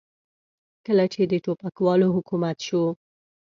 کله 0.85 1.05
چې 1.13 1.21
د 1.31 1.33
ټوپکوالو 1.43 2.07
حکومت 2.15 2.57
شو. 2.67 2.83